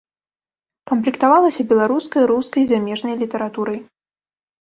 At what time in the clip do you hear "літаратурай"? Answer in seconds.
3.21-3.79